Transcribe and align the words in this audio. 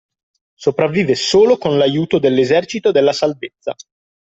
Sopravvive 0.55 1.13
solo 1.13 1.59
con 1.59 1.77
l'aiuto 1.77 2.17
dell'Esercito 2.17 2.91
della 2.91 3.13
Salvezza. 3.13 3.75